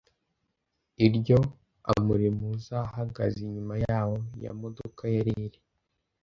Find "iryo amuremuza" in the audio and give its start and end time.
1.05-2.75